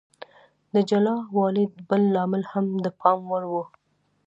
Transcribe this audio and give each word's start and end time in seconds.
د 0.73 0.75
جلا 0.89 1.15
والي 1.37 1.65
بل 1.87 2.01
لامل 2.13 2.43
هم 2.51 2.65
د 2.83 2.87
پام 2.99 3.19
وړ 3.29 3.43
و. 3.51 3.53